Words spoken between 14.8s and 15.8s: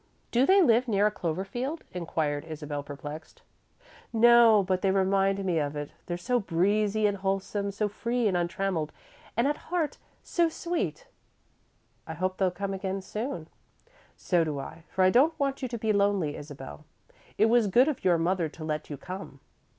for I don't want you to